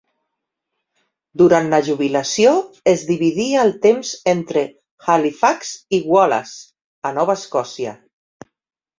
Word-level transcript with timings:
Durant 1.39 1.67
la 1.73 1.79
jubilació 1.89 2.53
es 2.91 3.03
dividia 3.09 3.59
el 3.65 3.73
temps 3.83 4.13
entre 4.33 4.63
Halifax 5.17 5.75
i 5.99 5.99
Wallace, 6.15 6.57
a 7.11 7.13
Nova 7.19 7.37
Escòcia. 7.41 7.95